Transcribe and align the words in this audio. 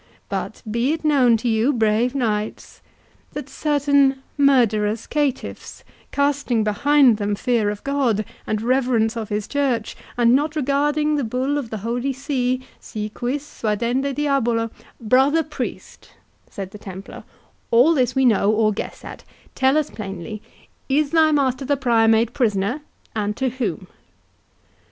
—But 0.29 0.63
be 0.71 0.93
it 0.93 1.05
known 1.05 1.37
to 1.37 1.47
you, 1.47 1.71
brave 1.71 2.15
knights, 2.15 2.81
that 3.33 3.47
certain 3.47 4.23
murderous 4.35 5.05
caitiffs, 5.05 5.83
casting 6.11 6.63
behind 6.63 7.17
them 7.17 7.35
fear 7.35 7.69
of 7.69 7.83
God, 7.83 8.25
and 8.47 8.63
reverence 8.63 9.15
of 9.15 9.29
his 9.29 9.47
church, 9.47 9.95
and 10.17 10.33
not 10.33 10.55
regarding 10.55 11.17
the 11.17 11.23
bull 11.23 11.55
of 11.55 11.69
the 11.69 11.77
holy 11.85 12.13
see, 12.13 12.65
'Si 12.79 13.09
quis, 13.13 13.41
suadende 13.43 14.11
Diabolo'—" 14.15 14.71
"Brother 14.99 15.43
priest," 15.43 16.09
said 16.49 16.71
the 16.71 16.79
Templar, 16.79 17.23
"all 17.69 17.93
this 17.93 18.15
we 18.15 18.25
know 18.25 18.49
or 18.51 18.73
guess 18.73 19.05
at—tell 19.05 19.77
us 19.77 19.91
plainly, 19.91 20.41
is 20.89 21.11
thy 21.11 21.31
master, 21.31 21.63
the 21.63 21.77
Prior, 21.77 22.07
made 22.07 22.33
prisoner, 22.33 22.81
and 23.15 23.37
to 23.37 23.49
whom?" 23.49 23.85